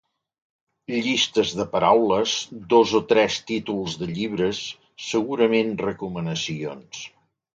Llistes 1.07 1.51
de 1.57 1.65
paraules, 1.73 2.31
dos 2.75 2.93
o 3.01 3.03
tres 3.11 3.37
títols 3.51 3.99
de 4.03 4.09
llibres, 4.15 4.61
segurament 5.11 5.73
recomanacions. 5.85 7.05